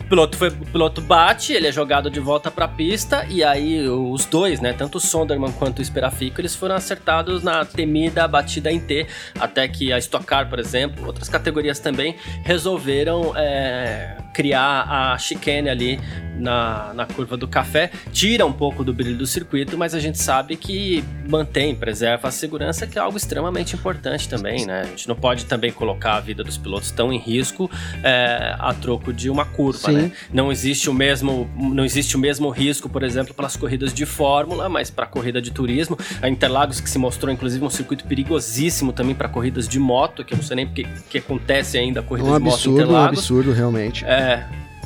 [0.07, 3.89] piloto foi, o piloto bate, ele é jogado de volta para a pista e aí
[3.89, 8.71] os dois, né, tanto o Sonderman quanto o Esperafico, eles foram acertados na temida batida
[8.71, 9.05] em T,
[9.37, 15.69] até que a Stock Car, por exemplo, outras categorias também resolveram é, criar a chicane
[15.69, 15.99] ali
[16.41, 20.17] na, na curva do café, tira um pouco do brilho do circuito, mas a gente
[20.17, 24.81] sabe que mantém, preserva a segurança, que é algo extremamente importante também, né?
[24.81, 27.69] A gente não pode também colocar a vida dos pilotos tão em risco
[28.03, 29.93] é, a troco de uma curva, Sim.
[29.93, 30.11] né?
[30.33, 34.05] Não existe o mesmo, não existe o mesmo risco, por exemplo, para as corridas de
[34.05, 35.97] Fórmula, mas para a corrida de turismo.
[36.21, 40.33] A Interlagos que se mostrou inclusive um circuito perigosíssimo também para corridas de moto, que
[40.33, 43.17] eu não sei nem porque que acontece ainda a corrida um de absurdo, moto Interlagos.
[43.17, 44.05] Um absurdo, realmente.
[44.05, 44.20] É,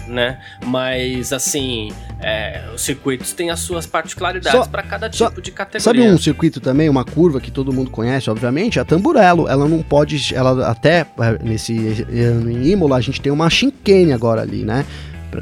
[0.08, 0.40] né?
[0.66, 5.82] Mas assim, é, os circuitos têm as suas particularidades para cada tipo só, de categoria.
[5.82, 9.48] Sabe um circuito também, uma curva que todo mundo conhece, obviamente, a Tamburello.
[9.48, 14.14] Ela não pode, ela até é, nesse ano em Imola a gente tem uma chicane
[14.14, 14.86] agora ali, né?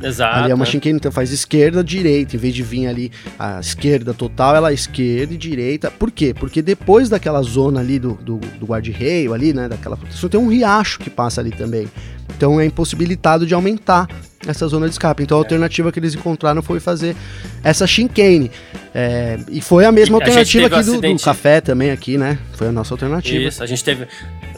[0.01, 0.39] Exato.
[0.39, 4.13] Ali é uma chicane, então faz esquerda, direita, em vez de vir ali a esquerda
[4.13, 5.91] total, ela é esquerda e direita.
[5.91, 6.33] Por quê?
[6.33, 10.47] Porque depois daquela zona ali do, do, do guarda-reio ali, né, daquela proteção, tem um
[10.47, 11.87] riacho que passa ali também.
[12.35, 14.07] Então é impossibilitado de aumentar
[14.47, 15.23] essa zona de escape.
[15.23, 15.43] Então a é.
[15.43, 17.15] alternativa que eles encontraram foi fazer
[17.63, 18.51] essa chicane.
[18.93, 22.37] É, e foi a mesma alternativa aqui do, do, café também aqui, né?
[22.53, 23.43] Foi a nossa alternativa.
[23.43, 24.07] Isso, a gente teve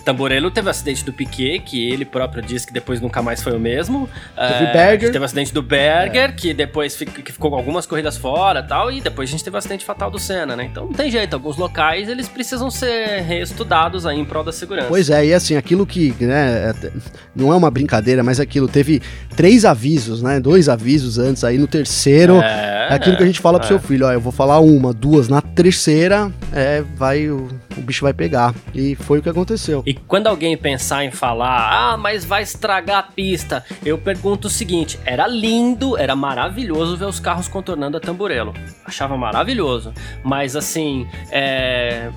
[0.05, 3.53] Tamborello teve o acidente do Piquet, que ele próprio disse que depois nunca mais foi
[3.53, 4.07] o mesmo.
[4.35, 5.11] Teve é, Berger.
[5.11, 6.31] Teve o acidente do Berger, é.
[6.31, 8.91] que depois fico, que ficou algumas corridas fora tal.
[8.91, 10.65] E depois a gente teve o acidente fatal do Senna, né?
[10.65, 11.33] Então não tem jeito.
[11.33, 14.87] Alguns locais eles precisam ser reestudados aí em prol da segurança.
[14.87, 16.91] Pois é, e assim, aquilo que, né, é,
[17.35, 19.01] não é uma brincadeira, mas aquilo teve
[19.35, 20.39] três avisos, né?
[20.39, 21.57] Dois avisos antes aí.
[21.57, 24.31] No terceiro, é, é aquilo que a gente fala pro seu filho: ó, eu vou
[24.31, 25.27] falar uma, duas.
[25.27, 28.55] Na terceira, é, vai, o, o bicho vai pegar.
[28.73, 29.83] E foi o que aconteceu.
[29.85, 34.49] E quando alguém pensar em falar, ah, mas vai estragar a pista, eu pergunto o
[34.49, 38.53] seguinte: era lindo, era maravilhoso ver os carros contornando a Tamburello.
[38.85, 39.93] Achava maravilhoso.
[40.23, 42.09] Mas assim, é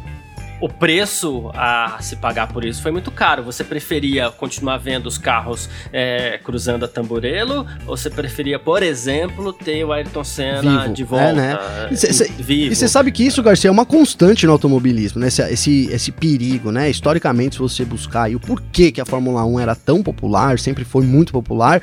[0.61, 3.43] o preço a se pagar por isso foi muito caro.
[3.45, 9.53] Você preferia continuar vendo os carros é, cruzando a Tamburello ou você preferia, por exemplo,
[9.53, 10.95] ter o Ayrton Senna vivo.
[10.95, 11.27] de volta?
[11.27, 11.59] É, né?
[11.91, 15.29] E você sabe que isso, Garcia, é uma constante no automobilismo, né?
[15.29, 16.91] Esse, esse, esse perigo, né?
[16.91, 20.85] Historicamente, se você buscar e o porquê que a Fórmula 1 era tão popular, sempre
[20.85, 21.81] foi muito popular,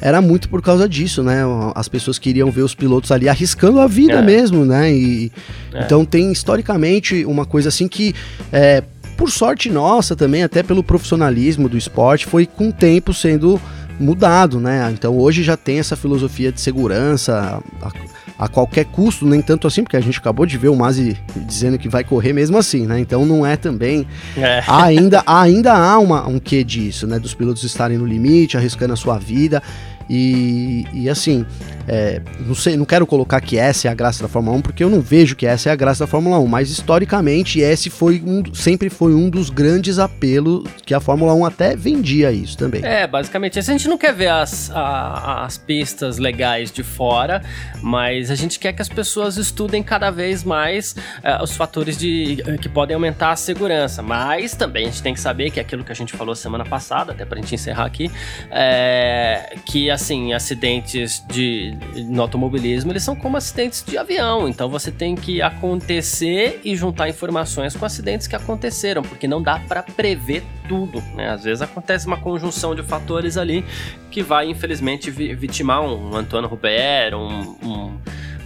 [0.00, 1.42] era muito por causa disso, né?
[1.74, 4.22] As pessoas queriam ver os pilotos ali arriscando a vida é.
[4.22, 4.92] mesmo, né?
[4.92, 5.32] E,
[5.72, 5.82] é.
[5.82, 8.14] Então tem historicamente uma coisa assim que
[8.52, 8.82] é,
[9.16, 13.60] por sorte nossa também, até pelo profissionalismo do esporte, foi com o tempo sendo
[13.98, 14.88] mudado, né?
[14.92, 17.92] Então hoje já tem essa filosofia de segurança, a,
[18.38, 21.76] a qualquer custo, nem tanto assim, porque a gente acabou de ver o Masi dizendo
[21.76, 23.00] que vai correr mesmo assim, né?
[23.00, 24.06] Então não é também.
[24.36, 24.62] É.
[24.68, 27.18] Ainda, ainda há uma, um quê disso, né?
[27.18, 29.60] Dos pilotos estarem no limite, arriscando a sua vida.
[30.08, 31.44] E, e assim,
[31.86, 34.84] é, não sei, não quero colocar que essa é a graça da Fórmula 1, porque
[34.84, 38.22] eu não vejo que essa é a graça da Fórmula 1, mas historicamente esse foi
[38.24, 42.84] um, sempre foi um dos grandes apelos que a Fórmula 1 até vendia isso também.
[42.84, 47.42] É, basicamente, a gente não quer ver as, a, as pistas legais de fora,
[47.82, 52.36] mas a gente quer que as pessoas estudem cada vez mais uh, os fatores de,
[52.60, 55.82] que podem aumentar a segurança, mas também a gente tem que saber que é aquilo
[55.82, 58.10] que a gente falou semana passada, até pra gente encerrar aqui,
[58.50, 64.48] é, que assim, acidentes de, no automobilismo, eles são como acidentes de avião.
[64.48, 69.58] Então você tem que acontecer e juntar informações com acidentes que aconteceram, porque não dá
[69.58, 71.30] para prever tudo, né?
[71.30, 73.64] Às vezes acontece uma conjunção de fatores ali
[74.10, 77.98] que vai, infelizmente, vitimar um Antônio Rubert, um, um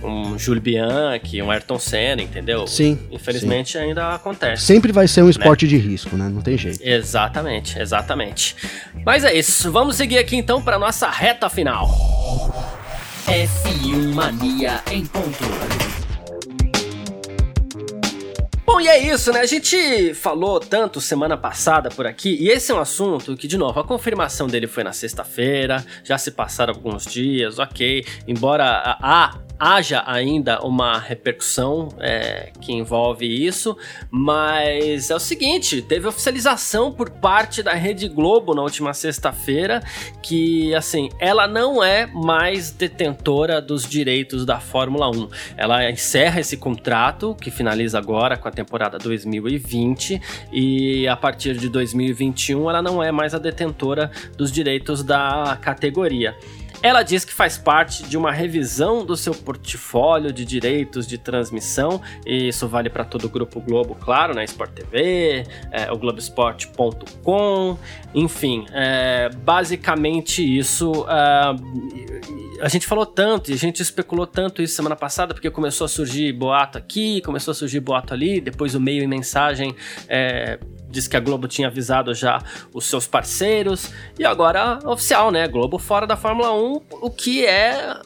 [0.03, 2.67] um Júlio Bianchi, um Ayrton Senna, entendeu?
[2.67, 2.99] Sim.
[3.11, 3.79] Infelizmente sim.
[3.79, 4.65] ainda acontece.
[4.65, 5.31] Sempre vai ser um né?
[5.31, 5.71] esporte né?
[5.71, 6.29] de risco, né?
[6.29, 6.81] Não tem jeito.
[6.83, 8.57] Exatamente, exatamente.
[9.05, 9.71] Mas é isso.
[9.71, 11.89] Vamos seguir aqui então para nossa reta final.
[13.27, 15.93] F1 Mania em ponto.
[18.65, 19.41] Bom, e é isso, né?
[19.41, 23.59] A gente falou tanto semana passada por aqui, e esse é um assunto que, de
[23.59, 28.03] novo, a confirmação dele foi na sexta-feira, já se passaram alguns dias, ok.
[28.27, 28.65] Embora
[28.99, 33.77] a, haja ainda uma repercussão é, que envolve isso,
[34.11, 39.81] mas é o seguinte: teve oficialização por parte da Rede Globo na última sexta-feira
[40.21, 45.29] que, assim, ela não é mais detentora dos direitos da Fórmula 1.
[45.57, 50.21] Ela encerra esse contrato que finaliza agora com a temporada 2020
[50.53, 56.37] e a partir de 2021 ela não é mais a detentora dos direitos da categoria.
[56.83, 62.03] Ela diz que faz parte de uma revisão do seu portfólio de direitos de transmissão,
[62.27, 64.45] e isso vale para todo o Grupo Globo, claro, né?
[64.45, 67.79] Sport TV, é, o Globesport.com,
[68.13, 71.07] enfim, é, basicamente isso.
[71.09, 75.85] É, a gente falou tanto e a gente especulou tanto isso semana passada, porque começou
[75.85, 79.75] a surgir boato aqui, começou a surgir boato ali, depois o meio e mensagem
[80.09, 80.59] é,
[80.93, 82.41] disse que a Globo tinha avisado já
[82.73, 83.91] os seus parceiros.
[84.19, 85.49] E agora, oficial, né?
[85.49, 87.97] Globo fora da Fórmula 1, o que é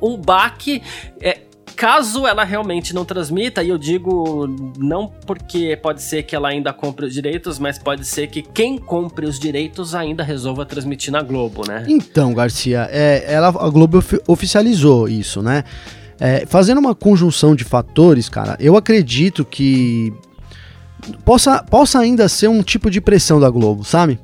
[0.00, 0.82] um baque.
[1.20, 1.40] É,
[1.80, 4.46] caso ela realmente não transmita, e eu digo
[4.78, 8.76] não porque pode ser que ela ainda compre os direitos, mas pode ser que quem
[8.76, 11.86] compre os direitos ainda resolva transmitir na Globo, né?
[11.88, 15.64] Então, Garcia, é, ela, a Globo oficializou isso, né?
[16.18, 20.12] É, fazendo uma conjunção de fatores, cara, eu acredito que
[21.24, 24.18] possa, possa ainda ser um tipo de pressão da Globo, sabe?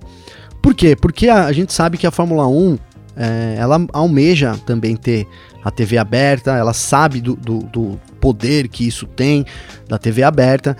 [0.62, 0.96] Por quê?
[0.96, 2.78] Porque a, a gente sabe que a Fórmula 1
[3.16, 5.26] é, ela almeja também ter
[5.64, 9.44] a TV aberta, ela sabe do, do, do poder que isso tem
[9.88, 10.76] da TV aberta.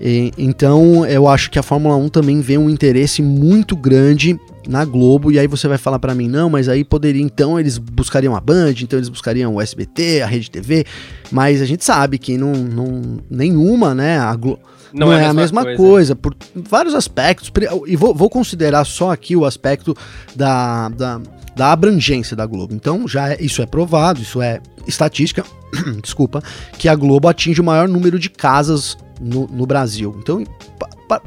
[0.00, 4.84] E, então eu acho que a Fórmula 1 também vê um interesse muito grande na
[4.84, 8.36] Globo, e aí você vai falar para mim, não, mas aí poderia, então eles buscariam
[8.36, 10.84] a Band, então eles buscariam o SBT, a Rede TV,
[11.32, 14.60] mas a gente sabe que não, não nenhuma, né, a Globo
[14.92, 15.76] não, não é, é, a mesma, coisa.
[15.76, 16.16] coisa.
[16.16, 17.50] por vários aspectos.
[17.86, 19.96] E vou, vou, considerar só aqui o aspecto
[20.34, 21.20] da, da,
[21.56, 22.74] da abrangência da Globo.
[22.74, 25.44] Então, já é, isso é provado, isso é estatística,
[26.02, 26.42] desculpa,
[26.78, 30.14] que a Globo atinge o maior número de casas no, no Brasil.
[30.18, 30.44] Então,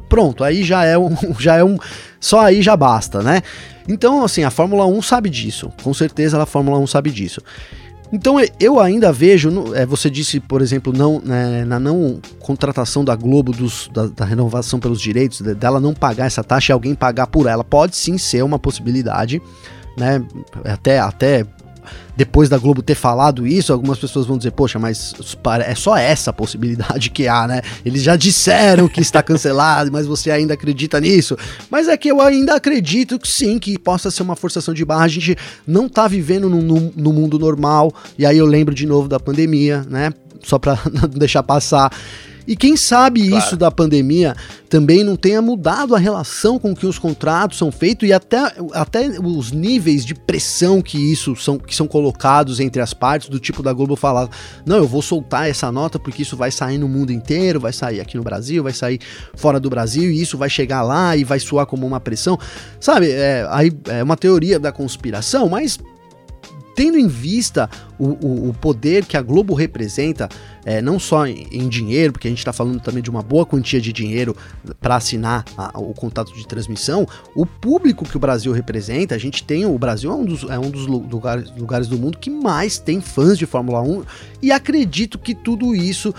[0.10, 1.78] pronto, aí já é um, já é um,
[2.20, 3.42] só aí já basta, né?
[3.88, 7.42] Então, assim, a Fórmula 1 sabe disso, com certeza a Fórmula 1 sabe disso.
[8.16, 13.14] Então eu ainda vejo, é, você disse, por exemplo, não, né, na não contratação da
[13.14, 17.28] Globo dos, da, da, renovação pelos direitos, dela não pagar essa taxa e alguém pagar
[17.28, 19.42] por ela, pode sim ser uma possibilidade,
[19.98, 20.26] né?
[20.64, 21.46] Até, até
[22.16, 25.14] depois da Globo ter falado isso, algumas pessoas vão dizer, poxa, mas
[25.66, 27.62] é só essa possibilidade que há, né?
[27.86, 31.38] Eles já disseram que está cancelado, mas você ainda acredita nisso?
[31.70, 35.06] Mas é que eu ainda acredito que sim, que possa ser uma forçação de barra.
[35.06, 35.36] A gente
[35.68, 39.20] não tá vivendo no, no, no mundo normal, e aí eu lembro de novo da
[39.20, 40.12] pandemia, né?
[40.44, 41.92] Só para não deixar passar.
[42.48, 43.44] E quem sabe claro.
[43.44, 44.36] isso da pandemia
[44.70, 48.38] também não tenha mudado a relação com que os contratos são feitos e até,
[48.74, 53.40] até os níveis de pressão que isso são, que são colocados entre as partes, do
[53.40, 54.30] tipo da Globo falar:
[54.66, 58.02] não, eu vou soltar essa nota porque isso vai sair no mundo inteiro, vai sair
[58.02, 59.00] aqui no Brasil, vai sair
[59.36, 62.38] fora do Brasil, e isso vai chegar lá e vai soar como uma pressão.
[62.80, 65.80] Sabe, é, aí é uma teoria da conspiração, mas
[66.76, 70.28] tendo em vista o, o, o poder que a Globo representa,
[70.66, 73.46] é, não só em, em, dinheiro, porque a gente está falando também de uma boa
[73.46, 74.36] quantia de dinheiro
[74.82, 79.44] para assinar a, o contato de transmissão, o público que o Brasil representa, a gente
[79.44, 82.78] tem, o Brasil é um dos, é um dos lugares, lugares do mundo que mais
[82.78, 84.04] tem fãs de Fórmula 1,
[84.42, 86.14] e acredito que tudo isso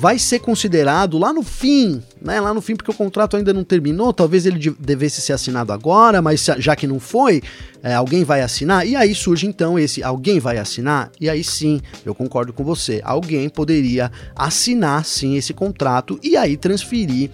[0.00, 2.40] vai ser considerado lá no fim, né?
[2.40, 6.22] Lá no fim, porque o contrato ainda não terminou, talvez ele devesse ser assinado agora,
[6.22, 7.42] mas já que não foi,
[7.82, 8.86] é, alguém vai assinar.
[8.86, 13.02] E aí surge então esse alguém vai assinar, e aí sim, eu concordo com você,
[13.04, 17.30] alguém poderia assinar sim esse contrato e aí transferir.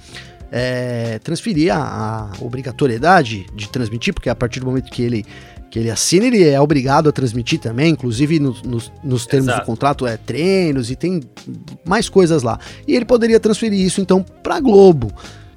[0.51, 5.27] É, transferir a, a obrigatoriedade de transmitir, porque a partir do momento que ele
[5.77, 9.63] que ele assina, ele é obrigado a transmitir também, inclusive no, no, nos termos Exato.
[9.63, 11.21] do contrato é treinos e tem
[11.85, 12.59] mais coisas lá.
[12.89, 15.13] E ele poderia transferir isso então para Globo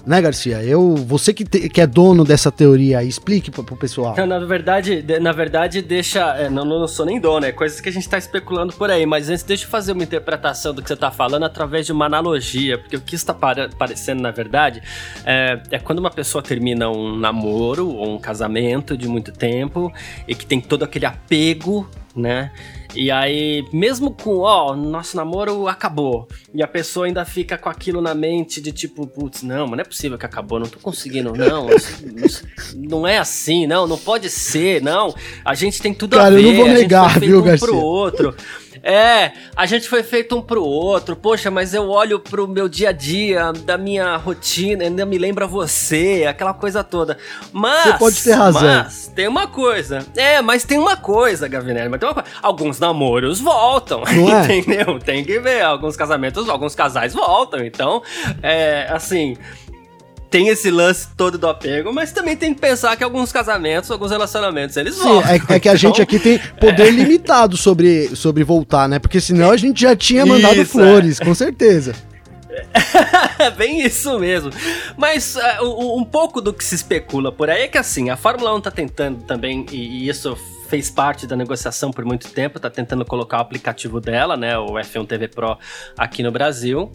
[0.06, 0.64] né, Garcia?
[0.64, 4.16] Eu, você que, te, que é dono dessa teoria, explique pro, pro pessoal.
[4.26, 6.36] Na verdade, de, na verdade, deixa.
[6.38, 9.06] É, não, não sou nem dono, é coisas que a gente tá especulando por aí,
[9.06, 12.06] mas antes deixa eu fazer uma interpretação do que você tá falando através de uma
[12.06, 14.82] analogia, porque o que está parecendo, na verdade,
[15.26, 19.92] é, é quando uma pessoa termina um namoro ou um casamento de muito tempo
[20.28, 22.52] e que tem todo aquele apego, né?
[22.96, 28.02] E aí, mesmo com, ó, nosso namoro acabou, e a pessoa ainda fica com aquilo
[28.02, 31.32] na mente de tipo, putz, não, mas não é possível que acabou, não tô conseguindo,
[31.34, 31.68] não,
[32.76, 35.14] não é assim, não, não pode ser, não,
[35.46, 37.68] a gente tem tudo Cara, a ver, eu não vou negar, viu, um Garcia?
[37.68, 38.36] pro outro.
[38.84, 41.16] É, a gente foi feito um pro outro.
[41.16, 45.48] Poxa, mas eu olho pro meu dia a dia, da minha rotina, ainda me lembra
[45.48, 47.18] você, aquela coisa toda.
[47.52, 47.84] Mas.
[47.84, 48.62] Você pode ter razão.
[48.62, 50.06] Mas tem uma coisa.
[50.16, 51.90] É, mas tem uma coisa, Gavinelli.
[51.90, 52.30] Mas tem uma coisa.
[52.42, 54.04] Alguns namoros voltam.
[54.06, 54.44] Não é?
[54.58, 55.00] Entendeu?
[55.00, 55.62] Tem que ver.
[55.62, 57.64] Alguns casamentos, alguns casais voltam.
[57.64, 58.02] Então,
[58.42, 59.36] é assim
[60.30, 64.12] tem esse lance todo do apego, mas também tem que pensar que alguns casamentos, alguns
[64.12, 65.32] relacionamentos, eles Sim, voltam.
[65.32, 66.92] É, é que a então, gente aqui tem poder é...
[66.92, 69.00] limitado sobre, sobre voltar, né?
[69.00, 71.26] Porque senão a gente já tinha mandado isso, flores, é.
[71.26, 71.94] com certeza.
[73.58, 74.52] Bem isso mesmo.
[74.98, 78.54] Mas uh, um pouco do que se especula por aí é que assim, a Fórmula
[78.56, 80.38] 1 tá tentando também, e, e isso
[80.68, 84.74] fez parte da negociação por muito tempo, tá tentando colocar o aplicativo dela, né, o
[84.74, 85.58] F1 TV Pro
[85.98, 86.92] aqui no Brasil.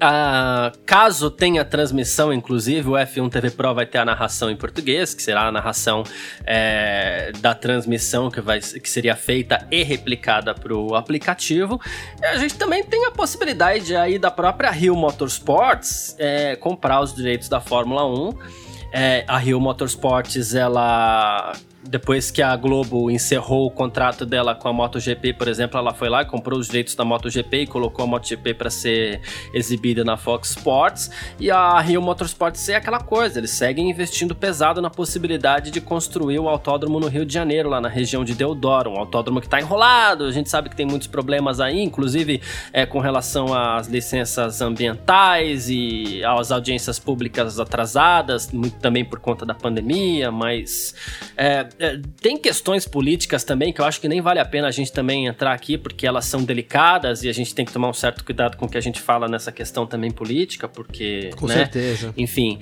[0.00, 5.12] Ah, caso tenha transmissão, inclusive, o F1 TV Pro vai ter a narração em português,
[5.12, 6.04] que será a narração
[6.46, 11.80] é, da transmissão que, vai, que seria feita e replicada para o aplicativo.
[12.22, 17.12] E a gente também tem a possibilidade aí da própria Rio Motorsports é, comprar os
[17.12, 18.38] direitos da Fórmula 1.
[18.92, 24.72] É, a Rio Motorsports ela depois que a Globo encerrou o contrato dela com a
[24.72, 28.08] MotoGP, por exemplo, ela foi lá e comprou os direitos da MotoGP e colocou a
[28.08, 29.20] MotoGP para ser
[29.54, 31.10] exibida na Fox Sports.
[31.38, 36.38] E a Rio Motorsports é aquela coisa, eles seguem investindo pesado na possibilidade de construir
[36.40, 39.60] o autódromo no Rio de Janeiro, lá na região de Deodoro, um autódromo que está
[39.60, 40.24] enrolado.
[40.24, 45.70] A gente sabe que tem muitos problemas aí, inclusive é, com relação às licenças ambientais
[45.70, 50.94] e às audiências públicas atrasadas, muito também por conta da pandemia, mas
[51.36, 54.70] é, é, tem questões políticas também que eu acho que nem vale a pena a
[54.70, 57.94] gente também entrar aqui, porque elas são delicadas e a gente tem que tomar um
[57.94, 61.30] certo cuidado com o que a gente fala nessa questão também política, porque.
[61.36, 62.12] Com né, certeza.
[62.16, 62.58] Enfim.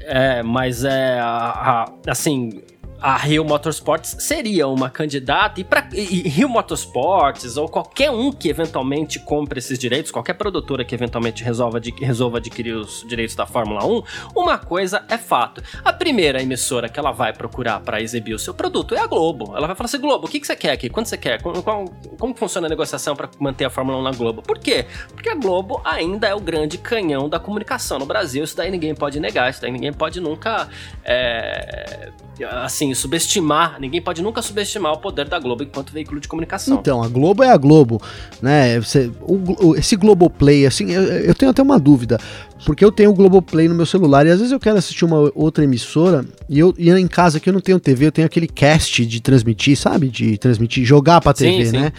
[0.00, 1.18] É, mas é.
[1.18, 2.62] A, a, assim
[3.00, 9.18] a Rio Motorsports seria uma candidata e, para Rio Motorsports ou qualquer um que eventualmente
[9.18, 14.02] compre esses direitos, qualquer produtora que eventualmente resolva, resolva adquirir os direitos da Fórmula 1,
[14.34, 15.62] uma coisa é fato.
[15.84, 19.56] A primeira emissora que ela vai procurar para exibir o seu produto é a Globo.
[19.56, 20.88] Ela vai falar assim: Globo, o que, que você quer aqui?
[20.88, 21.42] Quanto você quer?
[21.42, 24.42] Como, como, como funciona a negociação para manter a Fórmula 1 na Globo?
[24.42, 24.86] Por quê?
[25.14, 28.44] Porque a Globo ainda é o grande canhão da comunicação no Brasil.
[28.44, 30.68] Isso daí ninguém pode negar, isso daí ninguém pode nunca.
[31.04, 32.10] É,
[32.62, 36.78] assim, subestimar, ninguém pode nunca subestimar o poder da Globo enquanto veículo de comunicação.
[36.78, 38.00] Então, a Globo é a Globo,
[38.40, 38.80] né?
[38.80, 42.18] Você, o, o, esse Globoplay, assim, eu, eu, tenho até uma dúvida,
[42.64, 45.30] porque eu tenho o Globoplay no meu celular e às vezes eu quero assistir uma
[45.34, 48.48] outra emissora e eu e em casa que eu não tenho TV, eu tenho aquele
[48.48, 50.08] cast de transmitir, sabe?
[50.08, 51.78] De transmitir, jogar pra TV, sim, sim.
[51.78, 51.92] né?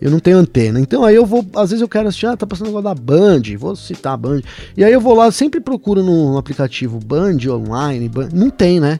[0.00, 0.80] Eu não tenho antena.
[0.80, 3.42] Então aí eu vou, às vezes eu quero assistir, ah, tá passando negócio da Band,
[3.56, 4.40] vou citar a Band.
[4.76, 8.98] E aí eu vou lá, sempre procuro no aplicativo Band online, Band, não tem, né?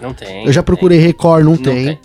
[0.00, 0.46] Não tem.
[0.46, 1.06] Eu já procurei tem.
[1.06, 1.86] Record, não, não tem.
[1.86, 1.98] tem.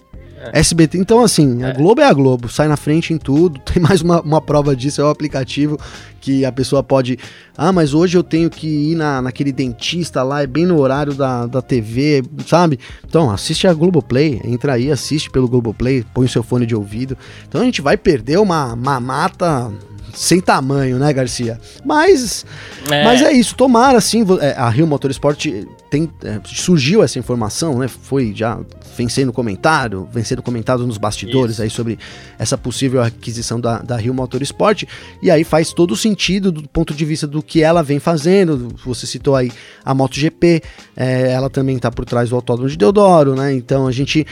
[0.52, 0.60] É.
[0.60, 1.74] SBT, então assim, a é.
[1.74, 3.60] Globo é a Globo, sai na frente em tudo.
[3.64, 5.80] Tem mais uma, uma prova disso, é o aplicativo
[6.20, 7.18] que a pessoa pode.
[7.58, 11.14] Ah, mas hoje eu tenho que ir na, naquele dentista lá, é bem no horário
[11.14, 12.78] da, da TV, sabe?
[13.06, 17.18] Então, assiste a Globoplay, entra aí, assiste pelo Globoplay, põe o seu fone de ouvido.
[17.48, 19.72] Então a gente vai perder uma mamata
[20.14, 21.60] sem tamanho, né, Garcia?
[21.84, 22.46] Mas
[22.90, 24.24] é, mas é isso, tomara assim,
[24.56, 25.46] a Rio Motorsport
[25.90, 27.88] tem, é, surgiu essa informação, né?
[27.88, 28.60] Foi já
[28.98, 31.62] vem sendo comentário, vem sendo comentado nos bastidores Isso.
[31.62, 32.00] aí sobre
[32.38, 34.86] essa possível aquisição da, da Rio Motorsport,
[35.22, 38.70] e aí faz todo sentido do ponto de vista do que ela vem fazendo.
[38.86, 39.52] Você citou aí
[39.84, 40.64] a MotoGP,
[40.96, 43.54] é, ela também está por trás do Autódromo de Deodoro, né?
[43.54, 44.26] Então a gente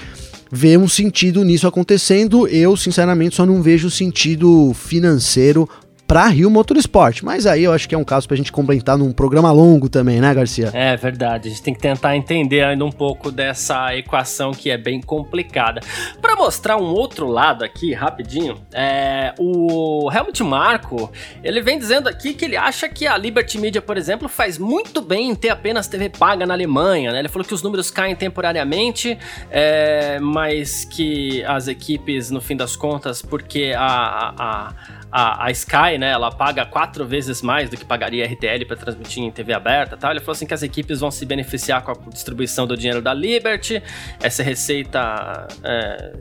[0.52, 2.47] vê um sentido nisso acontecendo.
[2.47, 5.68] Eu, sinceramente, só não vejo sentido financeiro
[6.12, 7.24] para Rio Motorsport.
[7.24, 10.20] Mas aí eu acho que é um caso pra gente complementar num programa longo também,
[10.20, 10.70] né, Garcia?
[10.74, 11.47] É verdade.
[11.47, 15.80] A gente tem que tentar entender ainda um pouco dessa equação que é bem complicada.
[16.22, 21.09] Para mostrar um outro lado aqui, rapidinho, é, o Helmut Marko,
[21.41, 25.01] ele vem dizendo aqui que ele acha que a Liberty Media, por exemplo, faz muito
[25.01, 27.20] bem em ter apenas TV paga na Alemanha, né?
[27.20, 29.18] Ele falou que os números caem temporariamente,
[29.49, 35.97] é, mas que as equipes, no fim das contas, porque a, a a, a, Sky,
[35.99, 39.53] né, ela paga quatro vezes mais do que pagaria a RTL para transmitir em TV
[39.53, 40.12] aberta, tal.
[40.12, 43.14] Ele falou assim que as equipes vão se beneficiar com a distribuição do dinheiro da
[43.14, 43.84] Liberty,
[44.22, 46.14] essa receita é,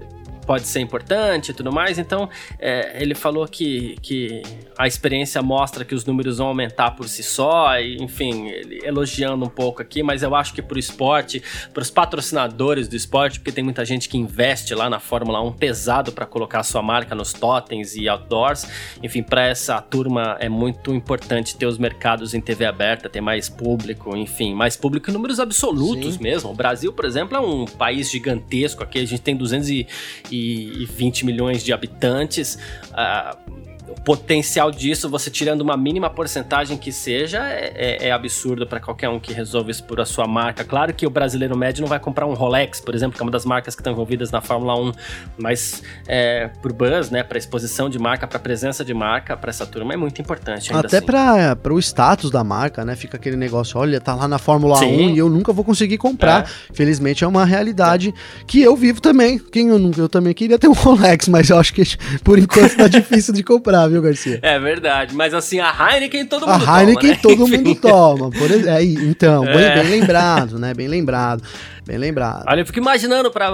[0.50, 1.96] pode ser importante e tudo mais.
[1.96, 2.28] Então,
[2.58, 4.42] é, ele falou que, que
[4.76, 8.48] a experiência mostra que os números vão aumentar por si só, e, enfim,
[8.82, 11.40] elogiando um pouco aqui, mas eu acho que para o esporte,
[11.72, 15.52] para os patrocinadores do esporte, porque tem muita gente que investe lá na Fórmula 1
[15.52, 18.66] pesado para colocar sua marca nos totens e outdoors.
[19.00, 23.48] Enfim, para essa turma é muito importante ter os mercados em TV aberta, ter mais
[23.48, 26.20] público, enfim, mais público em números absolutos Sim.
[26.20, 26.50] mesmo.
[26.50, 29.86] O Brasil, por exemplo, é um país gigantesco aqui, a gente tem 200 e,
[30.28, 30.39] e
[30.86, 32.58] 20 milhões de habitantes.
[32.90, 38.66] Uh, o potencial disso, você tirando uma mínima porcentagem que seja, é, é, é absurdo
[38.66, 40.64] para qualquer um que resolve expor a sua marca.
[40.64, 43.32] Claro que o brasileiro médio não vai comprar um Rolex, por exemplo, que é uma
[43.32, 44.92] das marcas que estão envolvidas na Fórmula 1,
[45.36, 49.66] mas é, por buzz, né, para exposição de marca, para presença de marca, para essa
[49.66, 50.72] turma é muito importante.
[50.72, 51.06] Até assim.
[51.06, 52.94] para o status da marca, né?
[52.94, 55.08] Fica aquele negócio, olha, tá lá na Fórmula Sim.
[55.08, 56.44] 1 e eu nunca vou conseguir comprar.
[56.44, 56.74] É.
[56.74, 58.14] Felizmente é uma realidade
[58.46, 59.38] que eu vivo também.
[59.38, 61.82] Quem eu, eu também queria ter um Rolex, mas eu acho que
[62.22, 64.38] por enquanto tá difícil de comprar viu, Garcia?
[64.42, 66.76] É verdade, mas assim, a Heineken todo mundo toma.
[66.76, 67.18] A Heineken né?
[67.22, 68.30] todo mundo toma.
[68.30, 69.74] Por, é, então, é.
[69.74, 70.74] Bem, bem lembrado, né?
[70.74, 71.42] Bem lembrado.
[71.90, 72.44] Bem lembrado.
[72.46, 73.50] Olha, eu fico imaginando, pra,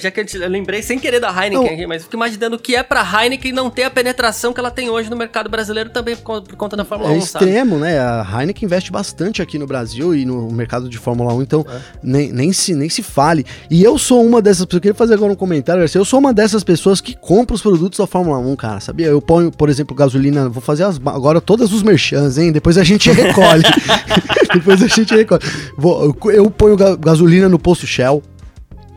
[0.00, 2.74] já que eu lembrei sem querer da Heineken aqui, mas eu fico imaginando o que
[2.74, 6.16] é pra Heineken não ter a penetração que ela tem hoje no mercado brasileiro também
[6.16, 7.14] por, por conta da Fórmula é 1.
[7.14, 7.82] É extremo, sabe?
[7.82, 8.00] né?
[8.00, 11.78] A Heineken investe bastante aqui no Brasil e no mercado de Fórmula 1, então é.
[12.02, 13.46] nem, nem, se, nem se fale.
[13.70, 16.18] E eu sou uma dessas pessoas, eu queria fazer agora um comentário, Garcia, eu sou
[16.18, 19.06] uma dessas pessoas que compra os produtos da Fórmula 1, cara, sabia?
[19.06, 22.50] Eu ponho, por exemplo, gasolina, vou fazer as, agora todas os merchans, hein?
[22.50, 23.62] Depois a gente recolhe.
[24.52, 25.42] Depois a gente recolhe.
[25.76, 28.22] Vou, eu ponho gasolina no posto Shell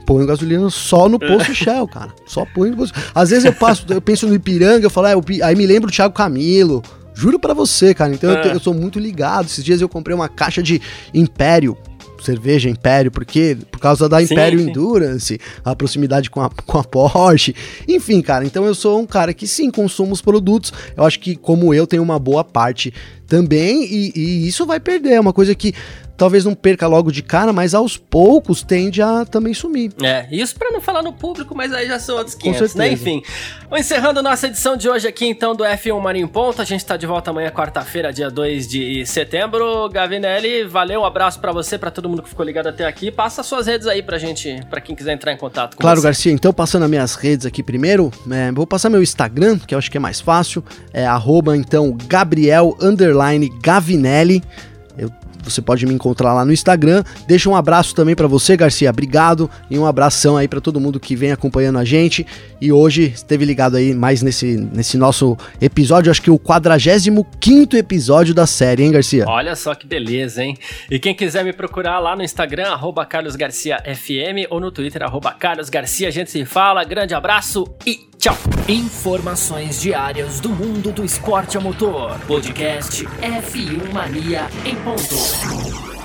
[0.10, 2.12] ponho gasolina só no posto Shell, cara.
[2.26, 3.00] Só ponho no posto.
[3.14, 5.94] Às vezes eu passo, eu penso no Ipiranga, eu falo, ah, aí me lembro do
[5.94, 6.82] Thiago Camilo.
[7.14, 8.12] Juro para você, cara.
[8.12, 8.48] Então é.
[8.48, 9.46] eu, eu, sou muito ligado.
[9.46, 10.82] Esses dias eu comprei uma caixa de
[11.14, 11.78] Império
[12.24, 16.84] cerveja Império, porque por causa da Império sim, Endurance, a proximidade com a, com a
[16.84, 17.56] Porsche,
[17.88, 18.46] enfim, cara.
[18.46, 20.74] Então eu sou um cara que sim, consumo os produtos.
[20.98, 22.94] Eu acho que, como eu, tenho uma boa parte
[23.26, 25.14] também, e, e isso vai perder.
[25.14, 25.74] É uma coisa que
[26.20, 29.94] talvez não perca logo de cara, mas aos poucos tende a também sumir.
[30.04, 32.92] É, isso para não falar no público, mas aí já são outros 500, né?
[32.92, 33.24] Enfim,
[33.76, 36.62] encerrando nossa edição de hoje aqui, então, do F1 Marinho Ponto.
[36.62, 39.88] A gente tá de volta amanhã, quarta-feira, dia 2 de setembro.
[39.90, 43.10] Gavinelli, valeu, um abraço para você, para todo mundo que ficou ligado até aqui.
[43.10, 46.08] Passa suas redes aí pra gente, para quem quiser entrar em contato com claro, você.
[46.08, 49.80] Garcia, então passando as minhas redes aqui primeiro, é, vou passar meu Instagram, que eu
[49.80, 50.62] acho que é mais fácil,
[50.92, 52.76] é arroba, então, Gabriel,
[53.62, 54.44] Gavinelli.
[55.44, 57.04] Você pode me encontrar lá no Instagram.
[57.28, 58.90] Deixa um abraço também para você, Garcia.
[58.90, 62.26] Obrigado e um abração aí para todo mundo que vem acompanhando a gente.
[62.62, 67.26] E hoje esteve ligado aí mais nesse, nesse nosso episódio, acho que o 45
[67.78, 69.26] episódio da série, hein, Garcia?
[69.28, 70.58] Olha só que beleza, hein?
[70.90, 76.08] E quem quiser me procurar lá no Instagram, arroba carlosgarciafm ou no Twitter, arroba carlosgarcia.
[76.08, 76.84] A gente se fala.
[76.84, 78.38] Grande abraço e tchau!
[78.68, 82.20] Informações diárias do mundo do esporte a motor.
[82.28, 85.29] Podcast F1 Mania em ponto.
[85.30, 85.99] Sports.